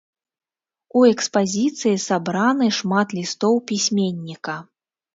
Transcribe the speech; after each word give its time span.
У 1.01 1.03
экспазіцыі 1.11 2.01
сабраны 2.07 2.73
шмат 2.81 3.17
лістоў 3.21 3.65
пісьменніка. 3.73 4.61